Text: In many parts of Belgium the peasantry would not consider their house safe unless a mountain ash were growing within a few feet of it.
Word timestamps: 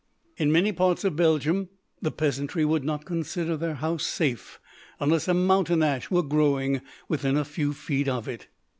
In 0.37 0.51
many 0.51 0.71
parts 0.71 1.03
of 1.03 1.15
Belgium 1.15 1.69
the 2.01 2.09
peasantry 2.09 2.65
would 2.65 2.83
not 2.83 3.05
consider 3.05 3.55
their 3.55 3.75
house 3.75 4.03
safe 4.03 4.59
unless 4.99 5.27
a 5.27 5.33
mountain 5.35 5.83
ash 5.83 6.09
were 6.09 6.23
growing 6.23 6.81
within 7.07 7.37
a 7.37 7.45
few 7.45 7.71
feet 7.71 8.07
of 8.07 8.27
it. 8.27 8.47